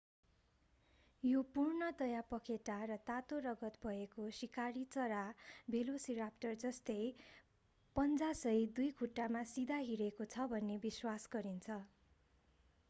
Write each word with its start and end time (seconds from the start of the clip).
यो 1.23 1.41
पूर्णतया 1.55 2.21
पखेटा 2.29 2.77
र 2.91 2.95
तातो 3.09 3.41
रगत 3.45 3.75
भएको 3.83 4.23
शिकारी 4.37 4.85
चरा 4.95 5.19
भेलोसिराप्टर 5.69 6.57
जस्तै 6.63 6.97
पञ्जासहित 7.95 8.73
दुई 8.79 8.89
खुट्टामा 9.01 9.43
सिधा 9.51 9.77
हिँडेको 9.83 10.27
छ 10.33 10.47
भन्ने 10.55 10.79
विश्वास 10.87 11.29
गरिन्छ 11.31 11.77